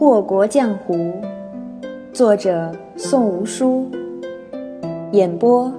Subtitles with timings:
[0.00, 1.12] 祸国浆糊，
[2.10, 3.86] 作者宋无书，
[5.12, 5.70] 演播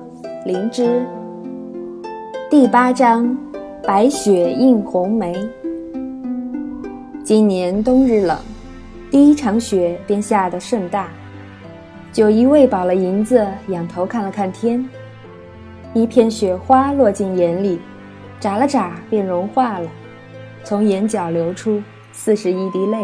[0.46, 1.03] 灵芝。
[2.47, 3.35] 第八章：
[3.81, 5.35] 白雪映红梅。
[7.23, 8.38] 今年冬日冷，
[9.09, 11.09] 第一场雪便下得甚大。
[12.13, 14.88] 九姨喂饱了银子，仰头看了看天，
[15.95, 17.79] 一片雪花落进眼里，
[18.39, 19.89] 眨了眨便融化了，
[20.63, 21.81] 从眼角流出
[22.11, 22.99] 四十一滴泪。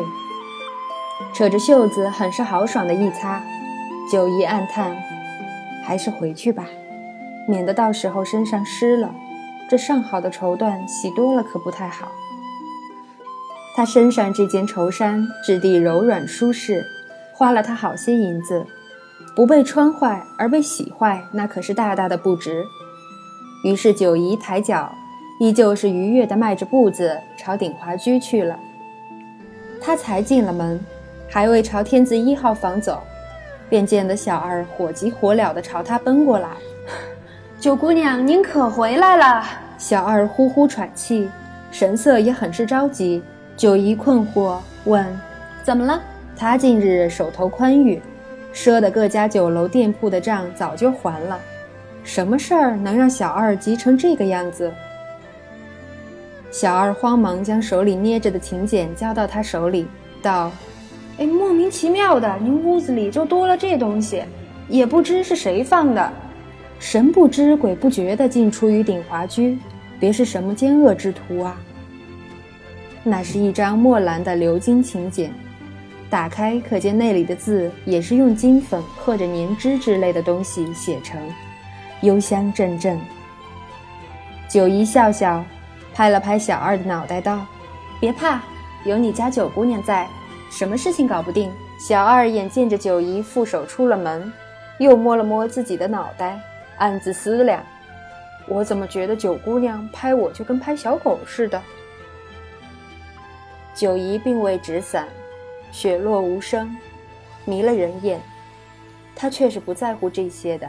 [1.38, 3.44] 扯着袖子，很是豪爽的一擦，
[4.12, 4.98] 九姨暗叹：
[5.86, 6.66] 还是回去吧，
[7.48, 9.14] 免得到时候身上湿了。
[9.70, 12.12] 这上好的绸缎洗多了可不太好。
[13.76, 16.84] 她身上这件绸衫质地柔软舒适，
[17.34, 18.66] 花了她好些银子。
[19.36, 22.66] 不被穿坏而被洗坏，那可是大大的不值。
[23.64, 24.92] 于是九姨抬脚，
[25.40, 28.58] 依旧是愉悦地迈着步子朝鼎华居去了。
[29.80, 30.84] 她才进了门，
[31.30, 33.02] 还未朝天字一号房走，
[33.70, 36.50] 便见得小二火急火燎地朝他奔过来。
[37.60, 39.44] 九姑娘，您可回来了？
[39.78, 41.30] 小二呼呼喘气，
[41.72, 43.24] 神色也很是着急。
[43.56, 45.06] 九姨困惑问
[45.64, 46.02] ：“怎么了？”
[46.38, 48.02] 他近日手头宽裕。
[48.54, 51.40] 赊的各家酒楼店铺的账早就还了，
[52.04, 54.72] 什么事儿能让小二急成这个样子？
[56.50, 59.88] 小二慌忙将手里捏着的请柬交到他手里，
[60.24, 60.52] 道
[61.18, 64.24] ：“哎，莫名其妙的，您屋子里就多了这东西，
[64.68, 66.14] 也不知是谁放的，
[66.80, 69.58] 神不知鬼不觉的进出于鼎华居，
[70.00, 71.60] 别是什么奸恶之徒啊？”
[73.04, 75.32] 那是一张墨蓝的鎏金请柬。
[76.10, 81.20] 打开，可见那里的字也是用金粉或者粘脂之类的东西写成，
[82.02, 83.00] 幽香阵阵。
[84.48, 85.44] 九姨笑笑，
[85.94, 87.46] 拍了拍小二的脑袋，道
[88.00, 88.42] ：“别怕，
[88.86, 90.08] 有你家九姑娘在，
[90.58, 94.34] 什么事情搞不定。”小二眼见着九姨负手出了门，
[94.80, 96.40] 又摸了摸自己的脑袋，
[96.80, 97.64] 暗自思量
[98.50, 101.62] ：“我怎么觉得九姑娘拍我就跟拍小狗似的？”
[103.76, 105.08] 九姨并未纸伞。
[105.72, 106.76] 雪落无声，
[107.46, 108.20] 迷了人眼。
[109.16, 110.68] 他却是不在乎这些的。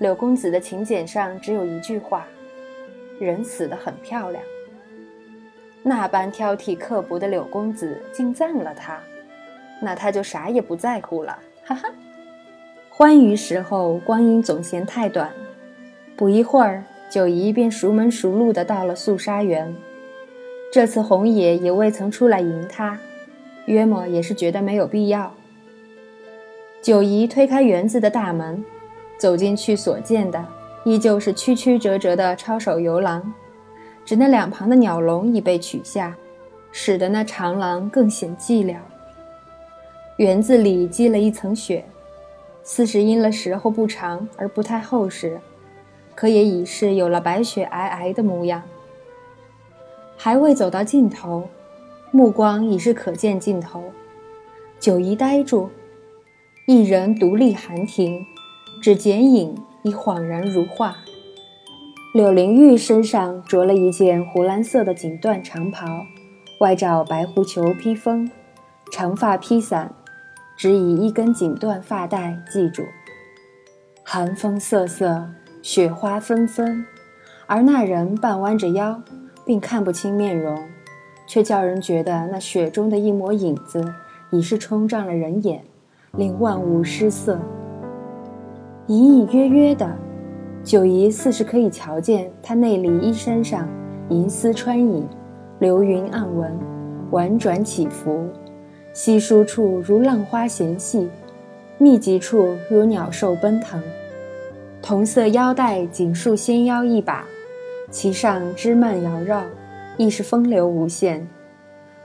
[0.00, 2.26] 柳公子的请柬上只有一句话
[3.18, 4.44] ：“人死得很漂亮。”
[5.86, 8.98] 那般挑剔刻薄的柳公子竟赞了他，
[9.82, 11.38] 那他就啥也不在乎了。
[11.62, 11.90] 哈哈，
[12.88, 15.30] 欢愉时候光阴总嫌太短。
[16.16, 19.76] 不一会儿，九姨便熟门熟路的到了素纱园。
[20.72, 22.98] 这次红爷也未曾出来迎他。
[23.66, 25.34] 约莫也是觉得没有必要。
[26.80, 28.64] 九姨推开园子的大门，
[29.18, 30.42] 走进去，所见的
[30.84, 33.34] 依旧是曲曲折折的抄手游廊，
[34.04, 36.16] 只那两旁的鸟笼已被取下，
[36.72, 38.76] 使得那长廊更显寂寥。
[40.18, 41.84] 园子里积了一层雪，
[42.62, 45.40] 似是因了时候不长而不太厚实，
[46.14, 48.62] 可也已是有了白雪皑皑的模样。
[50.16, 51.48] 还未走到尽头。
[52.12, 53.82] 目光已是可见尽头，
[54.78, 55.68] 九姨呆住，
[56.64, 58.24] 一人独立寒亭，
[58.80, 60.96] 只剪影已恍然如画。
[62.14, 66.06] 柳灵玉身上着了一件湖蓝色的锦缎长袍，
[66.60, 68.30] 外罩白狐裘披风，
[68.92, 69.92] 长发披散，
[70.56, 72.84] 只以一根锦缎发带系住。
[74.04, 75.26] 寒风瑟瑟，
[75.60, 76.86] 雪花纷纷，
[77.48, 79.02] 而那人半弯着腰，
[79.44, 80.56] 并看不清面容。
[81.26, 83.92] 却叫人觉得那雪中的一抹影子，
[84.30, 85.64] 已是冲撞了人眼，
[86.12, 87.40] 令万物失色。
[88.86, 89.98] 隐隐约约的，
[90.64, 93.68] 九姨似是可以瞧见他内里衣衫上
[94.08, 95.06] 银丝穿引，
[95.58, 96.58] 流云暗纹，
[97.10, 98.26] 婉转起伏，
[98.94, 101.08] 稀疏处如浪花闲戏，
[101.76, 103.80] 密集处如鸟兽奔腾。
[104.80, 107.26] 同色腰带紧束纤腰一把，
[107.90, 109.42] 其上枝蔓缭绕。
[109.96, 111.24] 亦是风流无限，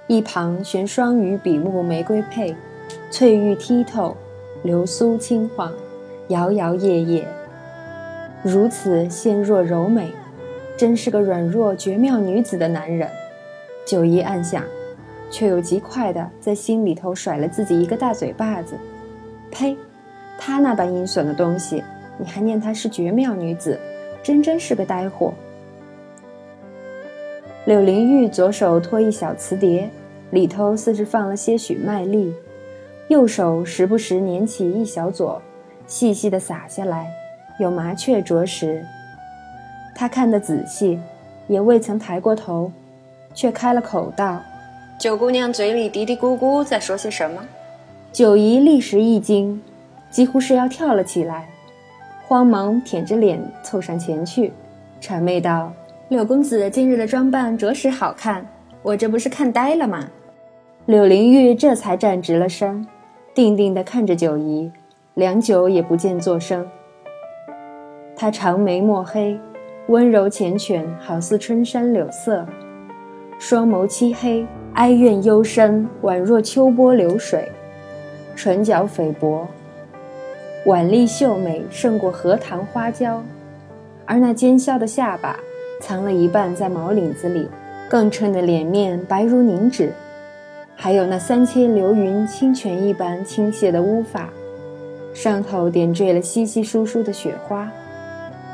[0.05, 2.55] 一旁悬双鱼比目玫瑰佩，
[3.09, 4.15] 翠玉剔透，
[4.61, 5.73] 流苏轻晃，
[6.27, 7.23] 摇摇曳曳，
[8.43, 10.11] 如此纤弱柔美，
[10.77, 13.07] 真是个软弱绝妙女子的男人。
[13.85, 14.63] 九姨暗想，
[15.29, 18.75] 却又极快的在心里头甩了自己一个大嘴巴子。
[19.51, 19.75] 呸！
[20.37, 21.83] 他那般阴损的东西，
[22.17, 23.77] 你还念她是绝妙女子，
[24.23, 25.33] 真真是个呆货。
[27.65, 29.89] 柳灵玉左手托一小瓷碟，
[30.31, 32.33] 里头似是放了些许麦粒，
[33.09, 35.41] 右手时不时捻起一小撮，
[35.87, 37.11] 细细的撒下来，
[37.59, 38.83] 有麻雀啄食。
[39.93, 40.99] 他看得仔细，
[41.47, 42.71] 也未曾抬过头，
[43.33, 44.41] 却开了口道
[44.97, 47.45] ：“九姑娘嘴里嘀嘀咕咕在说些什么？
[48.11, 49.61] 九姨立时一惊，
[50.09, 51.49] 几乎是要跳了起来，
[52.27, 54.53] 慌忙舔着脸凑上前去，
[55.01, 55.71] 谄媚道
[56.07, 58.45] ：“柳公子今日的装扮着实好看，
[58.81, 60.07] 我这不是看呆了吗？”
[60.87, 62.87] 柳灵玉这才站直了身，
[63.35, 64.71] 定定地看着九姨，
[65.13, 66.65] 良久也不见作声。
[68.21, 69.39] 她长眉墨黑，
[69.87, 72.45] 温柔缱绻，好似春山柳色；
[73.39, 77.45] 双眸漆黑，哀怨幽深，宛若秋波流水；
[78.35, 79.47] 唇角菲薄，
[80.65, 83.23] 婉丽秀美，胜过荷塘花娇。
[84.05, 85.39] 而那尖削的下巴，
[85.79, 87.47] 藏了一半在毛领子里，
[87.89, 89.93] 更衬得脸面白如凝脂。
[90.75, 94.29] 还有那三千流云清泉一般倾泻的乌发，
[95.13, 97.71] 上头点缀了稀稀疏疏的雪花，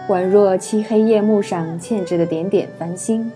[0.08, 3.32] 宛若漆黑夜幕上嵌着的点点繁星。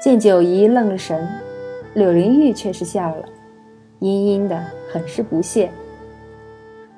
[0.00, 1.28] 见九姨愣了神，
[1.94, 3.24] 柳灵玉却是笑了，
[3.98, 5.70] 阴阴的，很是不屑，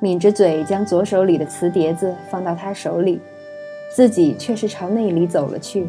[0.01, 3.19] 抿着嘴将左手里的瓷碟子放到她手里，
[3.91, 5.89] 自己却是朝那里走了去，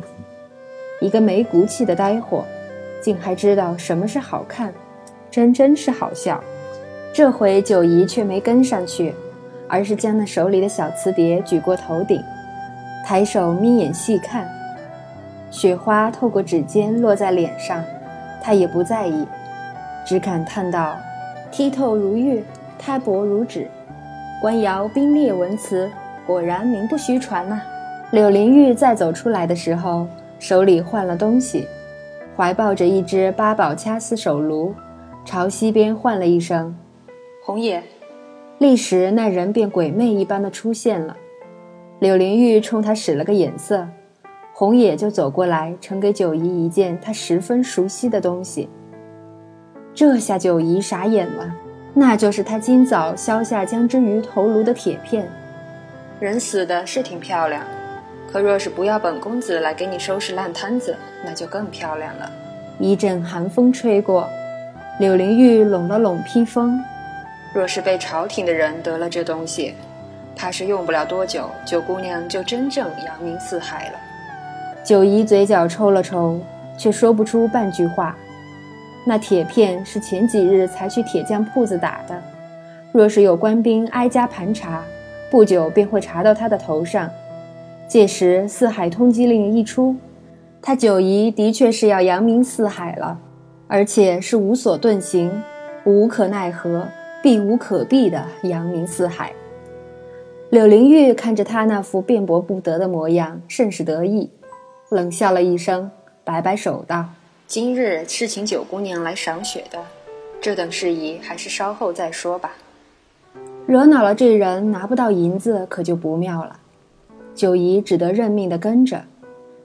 [1.01, 2.45] 一个没骨气的呆货。
[3.01, 4.73] 竟还知道什么是好看，
[5.29, 6.43] 真真是好笑。
[7.13, 9.13] 这回九姨却没跟上去，
[9.67, 12.19] 而是将那手里的小瓷碟举过头顶，
[13.05, 14.49] 抬手眯眼细看。
[15.51, 17.83] 雪花透过指尖落在脸上，
[18.41, 19.27] 他也不在意，
[20.03, 20.97] 只感叹道
[21.53, 22.43] ：“剔透如玉，
[22.79, 23.69] 胎薄如纸，
[24.41, 25.87] 官窑冰裂文瓷，
[26.25, 27.61] 果然名不虚传呐。”
[28.09, 30.07] 柳灵玉再走出来的时候，
[30.39, 31.67] 手里换了东西。
[32.35, 34.73] 怀抱着一只八宝掐丝手炉，
[35.23, 36.75] 朝西边唤了一声
[37.45, 37.83] ：“红叶。”
[38.57, 41.15] 立时那人便鬼魅一般的出现了。
[42.05, 43.87] 柳灵玉冲他使了个眼色，
[44.53, 48.69] 红野就走过来，呈给九姨一件他十分熟悉的东西。
[49.91, 51.51] 这下九姨傻眼了，
[51.95, 55.27] 那就是他今早削下江之鱼头颅的铁片。
[56.19, 57.63] 人死的是挺漂亮。
[58.31, 62.31] 可若是不要本公子来给你收拾烂摊子，那就更漂亮了。
[62.77, 64.29] 一阵寒风吹过，
[64.99, 66.79] 柳灵玉拢了拢披风。
[67.55, 69.73] 若是被朝廷的人得了这东西，
[70.35, 73.93] 怕是用不了多久，九姑娘就真正扬名四海了。
[74.83, 76.39] 九姨嘴角抽了抽，
[76.77, 78.15] 却说不出半句话。
[79.05, 82.21] 那铁片是前几日才去铁匠铺子打的，
[82.91, 84.83] 若是有官兵挨家盘查，
[85.31, 87.09] 不久便会查到他的头上。
[87.87, 89.95] 届时四海通缉令一出，
[90.61, 93.17] 他九姨的确是要扬名四海了，
[93.67, 95.31] 而且是无所遁形、
[95.85, 96.87] 无可奈何、
[97.21, 99.31] 避无可避的扬名四海。
[100.55, 104.29] 柳灵玉看着他那副辩驳不得的模样，甚是得意，
[104.87, 105.91] 冷笑了一声，
[106.23, 107.09] 摆摆手道
[107.45, 109.77] ：“今日是请九姑娘来赏雪的，
[110.39, 112.53] 这等事宜还是稍后再说吧。
[113.67, 116.57] 惹恼了这人，拿不到银子，可就不妙了。”
[117.35, 119.03] 九姨只得认命的跟着，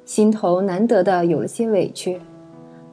[0.05, 2.21] 心头难得的有了些委屈。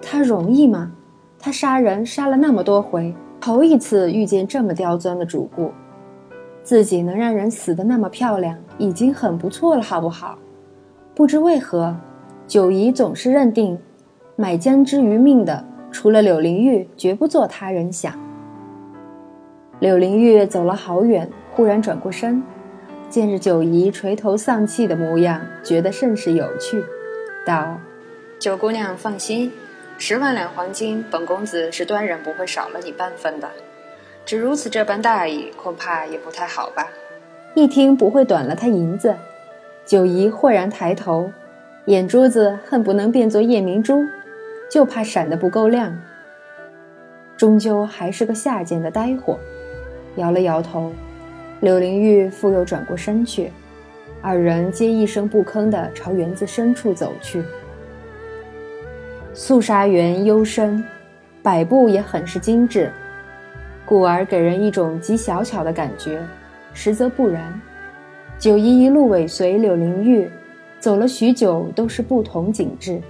[0.03, 0.91] 他容易吗？
[1.39, 5.71] 他杀人杀了那么多回，头一次遇见这么刁钻的主顾。
[6.67, 10.37] 自己能让人死的那么漂亮，已经很不错了，好不好？
[11.15, 11.95] 不知为何，
[12.45, 13.79] 九姨总是认定，
[14.35, 18.13] 买姜之于命的，除了柳灵玉，绝不做他人想。
[19.79, 22.43] 柳灵玉走了好远，忽然转过身。
[23.09, 26.83] 见着九姨垂头丧气的模样，觉得甚是有趣，
[27.45, 27.77] 道
[28.37, 29.49] ：“九姑娘放心，
[29.97, 33.47] 十万两黄金，本公子是断然不会少了你半分的。
[34.27, 36.85] 只如此这般大意，恐怕也不太好吧？”
[37.55, 39.15] 一听不会短了他银子，
[39.85, 41.31] 九姨豁然抬头，
[41.85, 44.05] 眼珠子恨不能变作夜明珠，
[44.69, 45.97] 就怕闪得不够亮。
[47.37, 49.39] 终究还是个下贱的呆货，
[50.17, 50.91] 摇了摇头。
[51.61, 53.49] 柳灵玉复又转过身去，
[54.21, 57.41] 二人皆一声不吭地朝园子深处走去。
[59.33, 60.83] 素纱园幽深，
[61.41, 62.91] 摆布也很是精致，
[63.87, 66.21] 故而给人一种极小巧的感觉，
[66.73, 67.41] 实则不然。
[68.37, 70.29] 九姨一路尾随柳灵玉，
[70.77, 73.01] 走了许久，都是不同景致，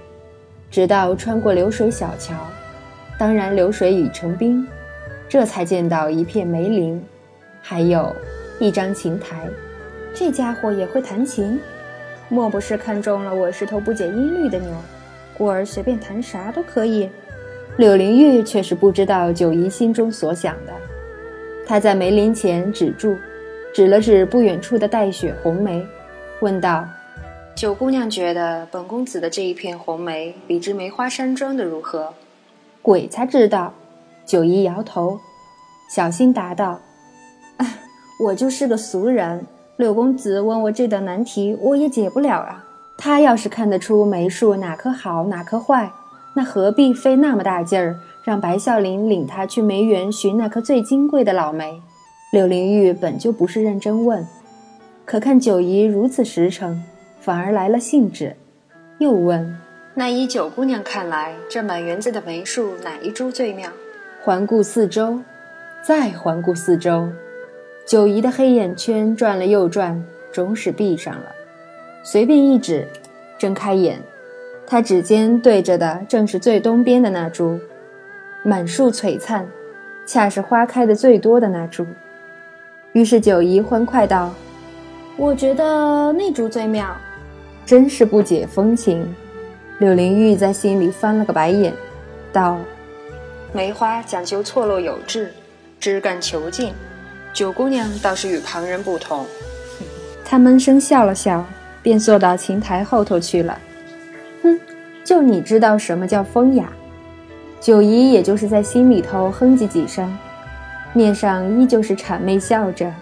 [0.70, 2.34] 直到穿过流水小桥，
[3.18, 4.64] 当然流水已成冰，
[5.28, 7.04] 这才见到一片梅林，
[7.60, 8.14] 还有。
[8.60, 9.48] 一张琴台，
[10.12, 11.60] 这家伙也会弹琴，
[12.28, 14.70] 莫不是看中了我是头不解音律的牛，
[15.36, 17.08] 故而随便弹啥都可以？
[17.78, 20.72] 柳灵玉却是不知道九姨心中所想的，
[21.64, 23.16] 她在梅林前止住，
[23.72, 25.86] 指了指不远处的带雪红梅，
[26.40, 26.84] 问道
[27.54, 32.12] ：“九姑娘觉得本公子的这一片红梅比之梅花山庄的如何？”
[32.82, 33.72] 鬼才知道。
[34.26, 35.20] 九姨摇头，
[35.94, 36.80] 小心答道
[38.26, 42.64] ：“我就是个俗人，柳公子问我这道难题，我也解不了啊。
[42.98, 45.92] 他要是看得出梅树哪棵好哪棵坏，
[46.38, 51.82] 那何必费那么大劲儿让白孝林领他去梅园寻那棵最金贵的老梅？”
[52.30, 54.24] 柳灵玉本就不是认真问，
[55.04, 56.80] 可看九姨如此实诚，
[57.20, 58.36] 反而来了兴致，
[58.98, 59.58] 又问
[59.96, 63.68] ：“那依九姑娘看来，这满园子的梅树哪一株最妙？”
[64.22, 65.18] 环顾四周，
[65.82, 67.08] 再环顾四周，
[67.84, 71.32] 九姨的黑眼圈转了又转，终是闭上了。
[72.04, 72.86] 随便一指，
[73.38, 74.00] 睁开眼，
[74.70, 77.58] 她指尖对着的正是最东边的那株，
[78.42, 79.46] 满树璀璨，
[80.04, 81.86] 恰是花开的最多的那株。
[82.92, 84.30] 于是九姨欢快道
[85.16, 86.94] ：“我觉得那株最妙，
[87.64, 89.08] 真是不解风情。”
[89.80, 91.72] 柳灵玉在心里翻了个白眼，
[92.30, 92.58] 道
[93.54, 95.32] ：“梅花讲究错落有致，
[95.80, 96.74] 枝干遒劲，
[97.32, 99.24] 九姑娘倒是与旁人不同。”
[100.26, 101.42] 她闷声笑了笑，
[101.80, 103.58] 便坐到琴台后头去了。
[105.08, 106.70] 就你知道什么叫风雅？
[107.60, 110.14] 九姨也就是在心里头哼唧几声。
[110.92, 112.92] 面上依旧是谄媚笑着，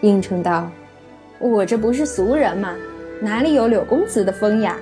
[0.00, 0.70] 应承道
[1.40, 2.76] ：“我这不是俗人吗？
[3.20, 4.76] 哪里有柳公子的风雅？”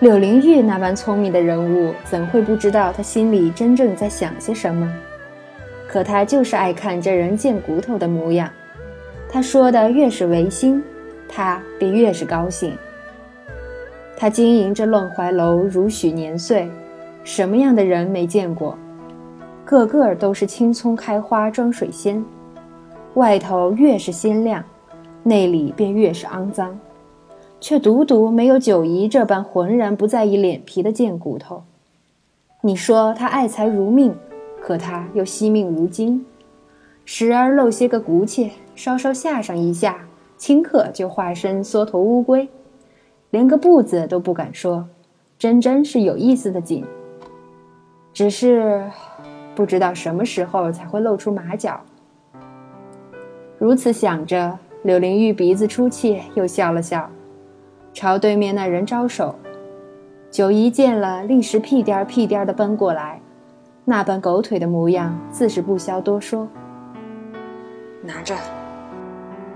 [0.00, 4.90] 柳灵玉那般聪明的人物，怎会不知道他心里真正在想些什么？
[5.86, 8.48] 可他就是爱看这人贱骨头的模样。
[9.28, 10.82] 他说的越是违心，
[11.28, 12.74] 他便越是高兴。
[14.20, 16.68] 他经营这乱怀楼如许年岁，
[17.24, 18.76] 什么样的人没见过？
[19.64, 22.22] 个个都是青葱开花装水仙，
[23.14, 24.62] 外头越是鲜亮，
[25.22, 26.78] 内里便越是肮脏，
[27.60, 31.62] 却独独没有九姨这般浑然不在意脸皮的贱骨头。
[32.60, 34.14] 你说他爱财如命，
[34.60, 36.26] 可他又惜命如金，
[37.06, 39.96] 时而露些个骨气，稍稍下上一下，
[40.38, 42.46] 顷刻就化身缩头乌龟，
[43.30, 44.88] 连个不字都不敢说，
[45.38, 46.84] 真真是有意思的紧。
[48.12, 48.84] 只是。
[49.52, 51.78] 不知道什么时候才会露出马脚。
[53.58, 57.10] 如此想着，柳灵玉鼻子出气，又笑了笑，
[57.92, 59.34] 朝对面那人招手。
[60.30, 63.20] 九姨见了，立时屁颠儿屁颠儿地奔过来，
[63.84, 66.48] 那般狗腿的模样，自是不消多说。
[68.02, 68.34] 拿着，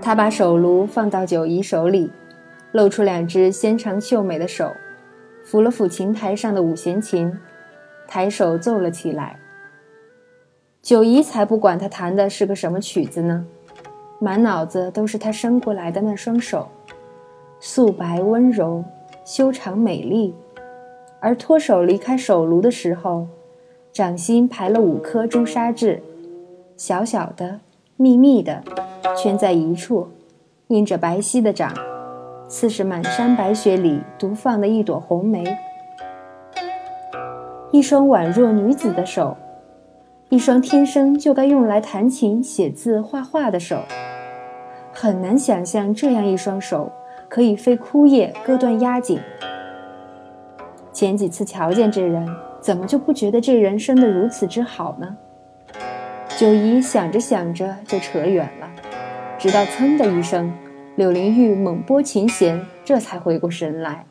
[0.01, 2.11] 他把手炉放到九姨手里，
[2.75, 4.69] 露出两只纤长秀美的手，
[5.49, 7.31] 抚了抚琴台上的五弦琴，
[8.05, 9.39] 抬手奏了起来。
[10.81, 13.45] 九姨才不管他弹的是个什么曲子呢，
[14.19, 16.67] 满脑子都是他伸过来的那双手，
[17.61, 18.83] 素白温柔，
[19.23, 20.35] 修长美丽。
[21.21, 23.25] 而脱手离开手炉的时候，
[23.93, 26.03] 掌心排了五颗朱砂痣，
[26.75, 27.61] 小小的、
[27.95, 28.61] 密密的，
[29.17, 30.09] 圈在一处，
[30.67, 31.73] 印着白皙的掌，
[32.47, 35.43] 似是满山白雪里独放的一朵红梅。
[37.71, 39.35] 一双宛若女子的手。
[40.29, 43.83] 一双天生就该用来弹琴、写字、画画的手，
[44.91, 46.91] 很难想象这样一双手
[47.29, 49.19] 可以飞枯叶、割断压颈。
[50.91, 52.27] 前几次瞧见这人，
[52.59, 55.15] 怎么就不觉得这人生得如此之好呢？
[56.37, 58.67] 九姨想着想着就扯远了，
[59.37, 60.51] 直到噌的一声，
[60.95, 64.05] 柳灵玉猛拨琴弦，这才回过神来。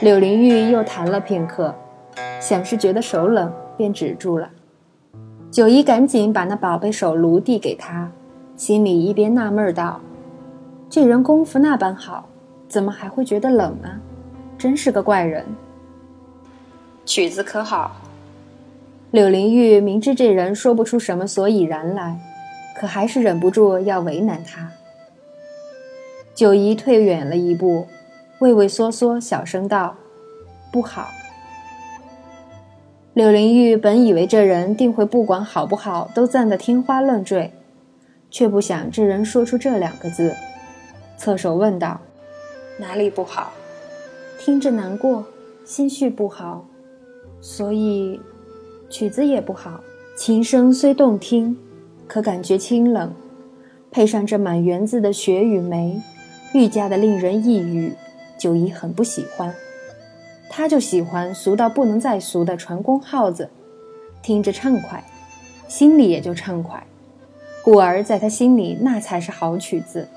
[0.00, 1.74] 柳灵玉又弹了片刻，
[2.40, 3.52] 想是觉得手冷。
[3.78, 4.50] 便止住了。
[5.52, 8.10] 九姨赶紧把那宝贝手炉递给他，
[8.56, 10.00] 心里一边纳闷道
[10.90, 12.28] ：“这人功夫那般好，
[12.68, 13.88] 怎么还会觉得冷呢？
[14.58, 15.46] 真是个怪人。”
[17.06, 17.92] 曲子可好？
[19.12, 22.18] 柳灵玉明知这人说不出什么所以然来，
[22.80, 24.68] 可还是忍不住要为难他。
[26.38, 27.88] 九姨退远了一步，
[28.38, 29.96] 畏畏缩缩，小声道
[30.70, 31.08] ：“不好。”
[33.12, 37.52] 柳灵玉本以为这人定会不管好不好都赞得天花乱坠，
[38.30, 40.32] 却不想这人说出这两个字，
[41.16, 42.00] 侧手问道
[42.78, 43.52] ：“哪里不好？
[44.38, 45.24] 听着难过，
[45.64, 46.64] 心绪不好，
[47.40, 48.20] 所以
[48.88, 49.80] 曲子也不好。
[50.16, 51.58] 琴声虽动听，
[52.06, 53.12] 可感觉清冷，
[53.90, 56.00] 配上这满园子的雪与梅，
[56.52, 57.92] 愈加的令人抑郁。
[58.38, 59.54] 九姨很不喜欢。”
[60.48, 63.50] 她就喜欢俗到不能再俗的船工号子，
[64.22, 65.04] 听着畅快，
[65.68, 66.82] 心里也就畅快，
[67.62, 70.08] 故而在她心里那才是好曲子。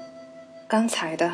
[0.67, 1.29] 刚才的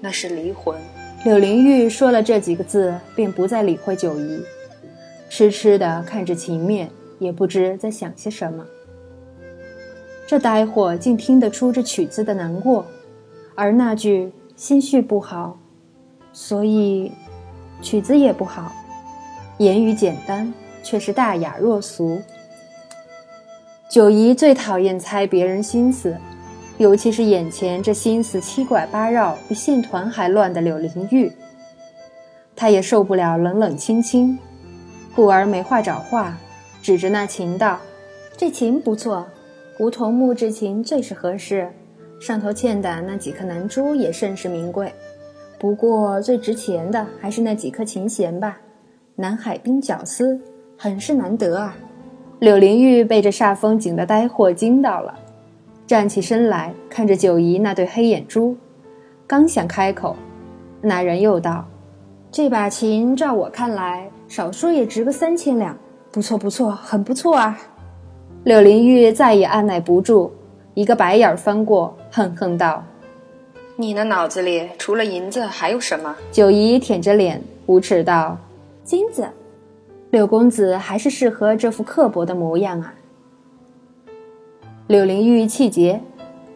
[0.00, 0.80] 那是离魂。
[1.24, 4.42] 柳灵玉说了这几个字，便不再理会九姨，
[5.28, 8.64] 痴痴的看着琴面，也不知在想些什么。
[10.26, 12.86] 这呆货竟听得出这曲子的难过，
[13.54, 15.58] 而那句心绪不好，
[16.32, 17.12] 所以
[17.82, 18.72] 曲子也不好。
[19.58, 20.52] 言语简单，
[20.82, 22.20] 却是大雅若俗。
[23.90, 26.16] 九姨最讨厌猜别人心思，
[26.78, 31.30] 尤其是眼前这心思七拐八绕、比线团还乱的柳灵玉。
[32.54, 34.38] 她也受不了冷冷清清，
[35.14, 36.38] 故而没话找话，
[36.80, 37.80] 指着那琴道
[38.36, 39.26] ：“这琴不错。”
[39.80, 41.72] 梧桐木质琴最是合适，
[42.20, 44.92] 上头嵌的那几颗南珠也甚是名贵。
[45.58, 48.58] 不过最值钱的还是那几颗琴弦吧，
[49.16, 50.38] 南海冰角丝，
[50.76, 51.74] 很是难得啊。
[52.38, 55.14] 柳灵玉被这煞风景的呆货惊到了，
[55.86, 58.56] 站起身来看着九姨那对黑眼珠，
[59.26, 60.14] 刚想开口，
[60.80, 61.66] 那人又道
[62.30, 65.76] ：“这把琴照我看来，少说也值个三千两，
[66.10, 67.58] 不错不错，很不错啊。”
[68.44, 70.32] 柳灵玉再也按耐不住，
[70.80, 72.82] 一个白眼翻过，恨恨道
[73.76, 78.38] ：“你那脑子里除了银子还有什么？”九姨舔着脸，无耻道
[78.82, 79.28] ：“金子。”
[80.10, 82.94] 柳公子还是适合这副刻薄的模样啊！
[84.86, 86.00] 柳灵玉气结，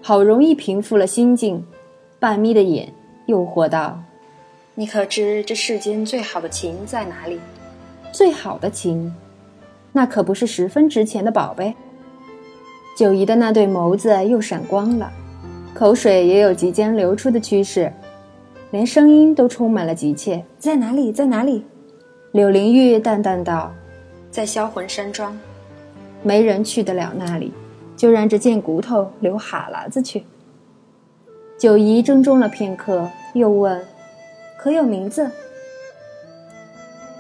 [0.00, 1.62] 好容易平复了心境，
[2.19, 2.95] 半眯的眼，
[3.26, 4.00] 诱惑道
[4.75, 7.38] ：“你可知这世间最好的琴在哪里？
[8.11, 9.14] 最好的琴？”
[9.93, 11.75] 那可不是十分值钱的宝贝。
[12.95, 15.11] 九姨的那对眸子又闪光了，
[15.75, 17.93] 口水也有即将流出的趋势，
[18.71, 20.45] 连声音都充满了急切。
[20.59, 21.11] 在哪里？
[21.11, 21.65] 在哪里？
[22.31, 23.73] 柳灵玉淡淡道
[24.31, 25.37] ：“在销魂山庄。”
[26.23, 27.53] 没人去得了那里，
[27.97, 30.25] 就让这贱骨头留哈喇子去。
[31.59, 33.85] 九姨怔怔了片刻，又问
[34.57, 35.29] ：“可有名字？”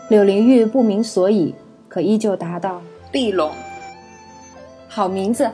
[0.08, 1.54] 柳灵玉不明所以。
[1.88, 3.52] 可依旧答道：“碧龙，
[4.88, 5.48] 好名字。”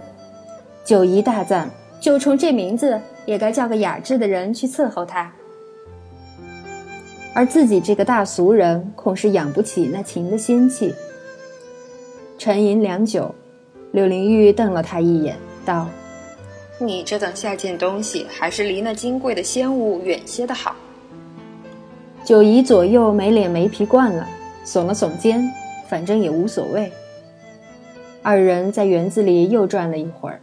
[0.91, 1.71] 九姨大赞
[2.03, 5.33] ：“就冲这名字，也该叫个雅致的人去伺候他。”
[7.33, 10.93] 而自己这个大俗人，恐是养不起那琴的仙气。
[12.39, 13.33] 沉吟良久，
[13.93, 15.87] 柳灵玉瞪了他一眼，道
[16.81, 20.75] ：“你这等下贱东西，还是离那金贵的仙物远些的好。”
[22.27, 24.27] 九姨左右没脸没皮惯了，
[24.65, 25.49] 耸了耸肩。
[25.89, 26.91] 反正也无所谓。
[28.25, 30.41] 二人在园子里又转了一会儿，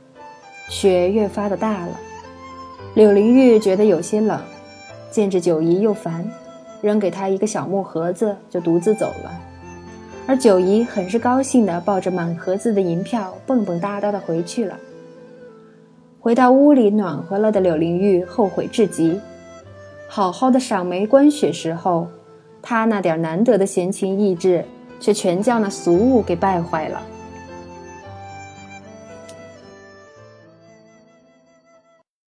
[0.69, 1.99] 雪越发的大了。
[2.93, 4.39] 柳灵玉觉得有些冷，
[5.09, 6.29] 见着九姨又烦，
[6.81, 9.31] 扔给她一个小木盒子，就独自走了。
[10.25, 14.77] 而九姨很是高兴的抱着满盒子的银票，蹦蹦哒哒的回去了。
[16.19, 19.19] 回到屋里暖和了的柳灵玉后悔至极，
[20.07, 22.07] 好好的赏梅观雪时候，
[22.61, 24.65] 她那点难得的闲情逸致。
[24.99, 26.99] 却全叫那俗物给败坏了。